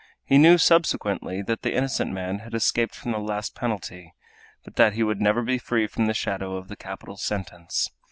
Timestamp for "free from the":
5.59-6.15